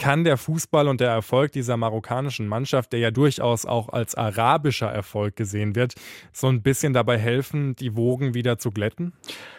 kann 0.00 0.24
der 0.24 0.38
Fußball 0.38 0.88
und 0.88 1.02
der 1.02 1.10
Erfolg 1.10 1.52
dieser 1.52 1.76
marokkanischen 1.76 2.48
Mannschaft, 2.48 2.94
der 2.94 3.00
ja 3.00 3.10
durchaus 3.10 3.66
auch 3.66 3.90
als 3.90 4.14
arabischer 4.14 4.86
Erfolg 4.86 5.36
gesehen 5.36 5.76
wird, 5.76 5.94
so 6.32 6.46
ein 6.46 6.62
bisschen 6.62 6.94
dabei 6.94 7.18
helfen, 7.18 7.76
die 7.76 7.94
Wogen 7.96 8.32
wieder 8.32 8.56
zu 8.56 8.70
glätten? 8.70 9.12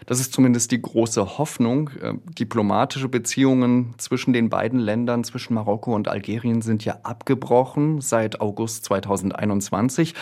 Das 0.07 0.19
ist 0.19 0.33
zumindest 0.33 0.71
die 0.71 0.81
große 0.81 1.37
Hoffnung. 1.37 1.91
Äh, 2.01 2.15
diplomatische 2.39 3.07
Beziehungen 3.07 3.93
zwischen 3.99 4.33
den 4.33 4.49
beiden 4.49 4.79
Ländern, 4.79 5.23
zwischen 5.23 5.53
Marokko 5.53 5.93
und 5.93 6.07
Algerien, 6.07 6.63
sind 6.63 6.83
ja 6.85 6.97
abgebrochen 7.03 8.01
seit 8.01 8.41
August 8.41 8.85
2021. 8.85 10.15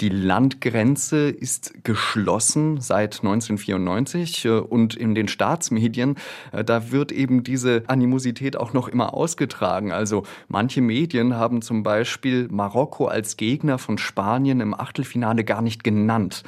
Die 0.00 0.08
Landgrenze 0.08 1.30
ist 1.30 1.82
geschlossen 1.82 2.80
seit 2.80 3.24
1994 3.24 4.44
äh, 4.44 4.50
und 4.50 4.94
in 4.94 5.16
den 5.16 5.26
Staatsmedien, 5.26 6.14
äh, 6.52 6.62
da 6.62 6.92
wird 6.92 7.10
eben 7.10 7.42
diese 7.42 7.82
Animosität 7.88 8.56
auch 8.56 8.72
noch 8.72 8.86
immer 8.86 9.14
ausgetragen 9.14 9.63
beitragen. 9.64 9.92
Also 9.92 10.24
manche 10.48 10.80
Medien 10.82 11.34
haben 11.34 11.62
zum 11.62 11.82
Beispiel 11.82 12.48
Marokko 12.50 13.06
als 13.06 13.36
Gegner 13.36 13.78
von 13.78 13.96
Spanien 13.98 14.60
im 14.60 14.74
Achtelfinale 14.74 15.44
gar 15.44 15.62
nicht 15.62 15.84
genannt. 15.84 16.42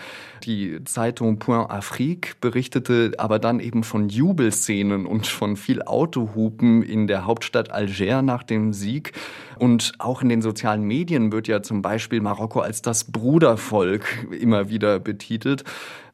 Die 0.45 0.85
Zeitung 0.85 1.39
Point 1.39 1.71
Afrique 1.71 2.35
berichtete 2.41 3.13
aber 3.19 3.39
dann 3.39 3.61
eben 3.61 3.85
von 3.85 4.09
Jubelszenen 4.09 5.07
und 5.07 5.27
von 5.27 5.57
viel 5.57 5.83
Autohupen 5.83 6.83
in 6.83 7.07
der 7.07 7.25
Hauptstadt 7.25 7.71
Alger 7.71 8.23
nach 8.23 8.43
dem 8.43 8.73
Sieg. 8.73 9.13
Und 9.59 9.95
auch 9.99 10.23
in 10.23 10.29
den 10.29 10.43
sozialen 10.43 10.83
Medien 10.83 11.33
wird 11.33 11.49
ja 11.49 11.63
zum 11.63 11.83
Beispiel 11.83 12.21
Marokko 12.21 12.61
als 12.61 12.83
das 12.83 13.05
Brudervolk 13.05 14.05
immer 14.39 14.69
wieder 14.69 14.99
betitelt. 14.99 15.65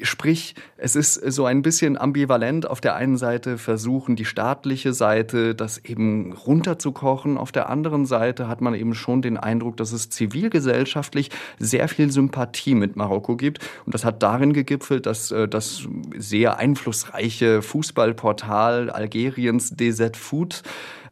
Sprich, 0.01 0.55
es 0.77 0.97
ist 0.97 1.15
so 1.15 1.45
ein 1.45 1.63
bisschen 1.63 1.97
ambivalent. 1.97 2.69
Auf 2.69 2.81
der 2.81 2.97
einen 2.97 3.17
Seite 3.17 3.59
versuchen 3.59 4.17
die 4.17 4.25
staatliche 4.25 4.93
Seite, 4.93 5.55
das 5.55 5.79
eben 5.79 6.33
runterzukochen. 6.33 7.39
Auf 7.39 7.53
der 7.53 7.69
anderen 7.69 8.07
Seite 8.07 8.49
hat 8.49 8.61
man 8.61 8.75
eben 8.75 8.95
schon 8.95 9.23
den 9.23 9.37
Eindruck, 9.37 9.77
dass 9.77 9.93
es 9.93 10.11
zivilgesellschaftlich 10.11 11.31
sehr 11.59 11.89
viel 11.89 12.11
Sympathie 12.11 12.75
mit 12.75 12.97
Marokko 12.97 13.37
gibt. 13.37 13.61
Und 13.87 13.95
das 13.95 14.05
hat 14.05 14.23
darin 14.23 14.53
gegipfelt, 14.53 15.07
dass 15.07 15.31
äh, 15.31 15.49
das 15.49 15.87
sehr 16.17 16.59
einflussreiche 16.59 17.63
Fußballportal 17.63 18.91
Algeriens 18.91 19.71
DZ 19.77 20.17
Food 20.17 20.63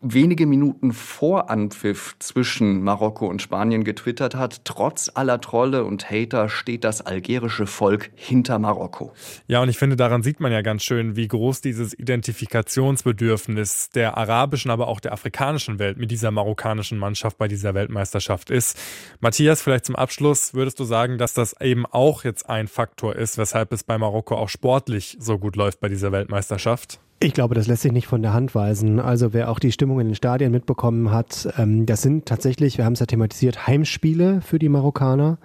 wenige 0.00 0.46
Minuten 0.46 0.92
vor 0.92 1.50
Anpfiff 1.50 2.16
zwischen 2.18 2.82
Marokko 2.82 3.26
und 3.26 3.42
Spanien 3.42 3.84
getwittert 3.84 4.34
hat, 4.34 4.64
trotz 4.64 5.10
aller 5.14 5.40
Trolle 5.40 5.84
und 5.84 6.10
Hater 6.10 6.48
steht 6.48 6.84
das 6.84 7.02
algerische 7.02 7.66
Volk 7.66 8.10
hinter 8.14 8.58
Marokko. 8.58 9.12
Ja, 9.46 9.60
und 9.60 9.68
ich 9.68 9.76
finde, 9.76 9.96
daran 9.96 10.22
sieht 10.22 10.40
man 10.40 10.52
ja 10.52 10.62
ganz 10.62 10.84
schön, 10.84 11.16
wie 11.16 11.28
groß 11.28 11.60
dieses 11.60 11.98
Identifikationsbedürfnis 11.98 13.90
der 13.90 14.16
arabischen, 14.16 14.70
aber 14.70 14.88
auch 14.88 15.00
der 15.00 15.12
afrikanischen 15.12 15.78
Welt 15.78 15.98
mit 15.98 16.10
dieser 16.10 16.30
marokkanischen 16.30 16.96
Mannschaft 16.96 17.36
bei 17.36 17.48
dieser 17.48 17.74
Weltmeisterschaft 17.74 18.50
ist. 18.50 18.78
Matthias, 19.20 19.60
vielleicht 19.60 19.84
zum 19.84 19.96
Abschluss 19.96 20.54
würdest 20.54 20.80
du 20.80 20.84
sagen, 20.84 21.18
dass 21.18 21.34
das 21.34 21.60
eben 21.60 21.84
auch 21.84 22.24
jetzt 22.24 22.48
ein 22.48 22.68
Faktor 22.68 23.16
ist, 23.16 23.36
weshalb 23.36 23.72
es 23.72 23.84
bei 23.84 23.98
Marokko 23.98 24.36
auch 24.36 24.48
sportlich 24.48 25.18
so 25.20 25.38
gut 25.38 25.56
läuft 25.56 25.80
bei 25.80 25.88
dieser 25.88 26.10
Weltmeisterschaft? 26.10 27.00
Ich 27.22 27.34
glaube, 27.34 27.54
das 27.54 27.66
lässt 27.66 27.82
sich 27.82 27.92
nicht 27.92 28.06
von 28.06 28.22
der 28.22 28.32
Hand 28.32 28.54
weisen. 28.54 28.98
Also 28.98 29.34
wer 29.34 29.50
auch 29.50 29.58
die 29.58 29.72
Stimmung 29.72 30.00
in 30.00 30.06
den 30.06 30.14
Stadien 30.14 30.50
mitbekommen 30.50 31.10
hat, 31.10 31.52
ähm, 31.58 31.84
das 31.84 32.00
sind 32.00 32.24
tatsächlich, 32.24 32.78
wir 32.78 32.86
haben 32.86 32.94
es 32.94 33.00
ja 33.00 33.06
thematisiert, 33.06 33.66
Heimspiele 33.66 34.40
für 34.40 34.58
die 34.58 34.70
Marokkaner. 34.70 35.36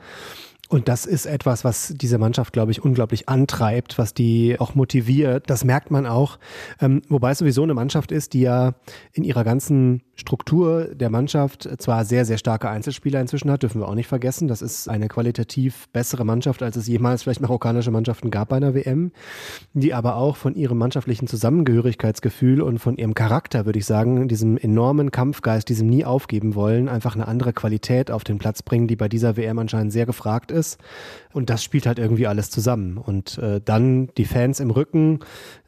Und 0.67 0.87
das 0.87 1.05
ist 1.05 1.27
etwas, 1.27 1.63
was 1.63 1.93
diese 1.95 2.17
Mannschaft, 2.17 2.51
glaube 2.51 2.71
ich, 2.71 2.83
unglaublich 2.83 3.29
antreibt, 3.29 3.99
was 3.99 4.15
die 4.15 4.59
auch 4.59 4.73
motiviert. 4.73 5.47
Das 5.47 5.63
merkt 5.63 5.91
man 5.91 6.07
auch. 6.07 6.39
Ähm, 6.81 7.03
wobei 7.07 7.31
es 7.31 7.37
sowieso 7.37 7.61
eine 7.61 7.75
Mannschaft 7.75 8.11
ist, 8.11 8.33
die 8.33 8.41
ja 8.41 8.73
in 9.13 9.23
ihrer 9.23 9.43
ganzen 9.43 10.01
Struktur 10.15 10.85
der 10.85 11.11
Mannschaft 11.11 11.69
zwar 11.77 12.03
sehr, 12.03 12.25
sehr 12.25 12.39
starke 12.39 12.69
Einzelspieler 12.69 13.21
inzwischen 13.21 13.51
hat, 13.51 13.61
dürfen 13.61 13.81
wir 13.81 13.87
auch 13.87 13.95
nicht 13.95 14.07
vergessen. 14.07 14.47
Das 14.47 14.63
ist 14.63 14.89
eine 14.89 15.07
qualitativ 15.07 15.87
bessere 15.89 16.25
Mannschaft, 16.25 16.63
als 16.63 16.77
es 16.77 16.87
jemals 16.87 17.23
vielleicht 17.23 17.41
marokkanische 17.41 17.91
Mannschaften 17.91 18.31
gab 18.31 18.49
bei 18.49 18.57
einer 18.57 18.73
WM, 18.73 19.11
die 19.73 19.93
aber 19.93 20.15
auch 20.15 20.35
von 20.35 20.55
ihrem 20.55 20.79
mannschaftlichen 20.79 21.27
Zusammengehörigkeitsgefühl 21.27 22.61
und 22.61 22.79
von 22.79 22.97
ihrem 22.97 23.13
Charakter, 23.13 23.67
würde 23.67 23.77
ich 23.77 23.85
sagen, 23.85 24.27
diesem 24.27 24.57
enormen 24.57 25.11
Kampfgeist, 25.11 25.69
diesem 25.69 25.87
nie 25.87 26.05
aufgeben 26.05 26.55
wollen, 26.55 26.89
einfach 26.89 27.13
eine 27.13 27.27
andere 27.27 27.53
Qualität 27.53 28.09
auf 28.09 28.23
den 28.23 28.39
Platz 28.39 28.63
bringen, 28.63 28.87
die 28.87 28.95
bei 28.95 29.09
dieser 29.09 29.37
WM 29.37 29.59
anscheinend 29.59 29.93
sehr 29.93 30.07
gefragt 30.07 30.51
ist 30.51 30.64
ist. 30.65 30.77
Und 31.33 31.49
das 31.49 31.63
spielt 31.63 31.85
halt 31.85 31.99
irgendwie 31.99 32.27
alles 32.27 32.49
zusammen. 32.49 32.97
Und 32.97 33.37
äh, 33.37 33.61
dann 33.63 34.07
die 34.17 34.25
Fans 34.25 34.59
im 34.59 34.71
Rücken, 34.71 35.19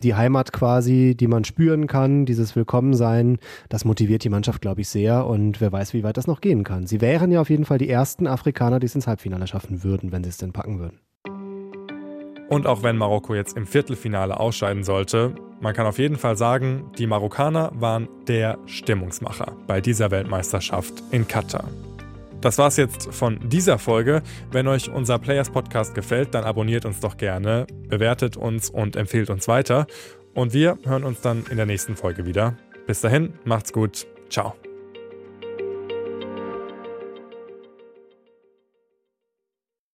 die 0.02 0.16
Heimat 0.16 0.54
quasi, 0.54 1.16
die 1.16 1.28
man 1.28 1.44
spüren 1.44 1.88
kann, 1.88 2.26
dieses 2.26 2.56
Willkommensein, 2.56 3.38
das 3.70 3.86
motiviert 3.86 4.24
die 4.24 4.30
Mannschaft, 4.30 4.62
glaube 4.62 4.82
ich, 4.82 4.90
sehr. 4.90 5.26
Und 5.26 5.60
wer 5.62 5.72
weiß, 5.72 5.94
wie 5.94 6.04
weit 6.04 6.18
das 6.18 6.28
noch 6.28 6.42
gehen 6.42 6.64
kann. 6.64 6.88
Sie 6.88 7.02
wären 7.02 7.32
ja 7.32 7.42
auf 7.42 7.50
jeden 7.50 7.66
Fall 7.66 7.78
die 7.78 7.90
ersten 7.90 8.28
Afrikaner, 8.28 8.80
die 8.80 8.86
es 8.86 8.96
ins 8.96 9.08
Halbfinale 9.08 9.48
schaffen 9.48 9.84
würden, 9.84 10.12
wenn 10.12 10.24
sie 10.24 10.30
es 10.30 10.38
denn 10.38 10.54
packen 10.54 10.80
würden. 10.80 11.00
Und 12.50 12.66
auch 12.66 12.82
wenn 12.82 12.96
Marokko 12.96 13.36
jetzt 13.36 13.58
im 13.58 13.68
Viertelfinale 13.68 14.40
ausscheiden 14.40 14.84
sollte, 14.84 15.36
man 15.60 15.74
kann 15.74 15.86
auf 15.86 16.00
jeden 16.00 16.16
Fall 16.16 16.38
sagen, 16.38 16.92
die 16.98 17.08
Marokkaner 17.08 17.72
waren 17.76 18.08
der 18.28 18.58
Stimmungsmacher 18.68 19.58
bei 19.68 19.82
dieser 19.82 20.12
Weltmeisterschaft 20.12 20.94
in 21.12 21.28
Katar. 21.28 21.68
Das 22.42 22.58
war's 22.58 22.78
jetzt 22.78 23.14
von 23.14 23.40
dieser 23.50 23.80
Folge. 23.80 24.22
Wenn 24.52 24.68
euch 24.68 24.90
unser 24.90 25.20
Players 25.20 25.50
Podcast 25.50 25.96
gefällt, 25.96 26.34
dann 26.34 26.44
abonniert 26.44 26.86
uns 26.86 27.00
doch 27.00 27.18
gerne, 27.18 27.66
bewertet 27.88 28.38
uns 28.38 28.70
und 28.70 28.96
empfehlt 28.96 29.30
uns 29.30 29.48
weiter. 29.48 29.88
Und 30.34 30.54
wir 30.54 30.78
hören 30.84 31.04
uns 31.04 31.22
dann 31.22 31.46
in 31.50 31.58
der 31.58 31.66
nächsten 31.66 31.96
Folge 31.96 32.26
wieder. 32.26 32.56
Bis 32.86 33.02
dahin, 33.02 33.34
macht's 33.44 33.74
gut. 33.74 34.06
Ciao. 34.30 34.67